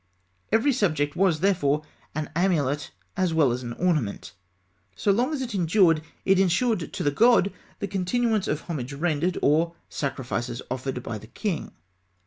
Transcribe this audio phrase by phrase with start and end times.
[0.51, 1.83] Every subject was, therefore,
[2.15, 4.33] an amulet as well as an ornament.
[4.95, 9.37] So long as it endured, it ensured to the god the continuance of homage rendered,
[9.43, 11.73] or sacrifices offered, by the king.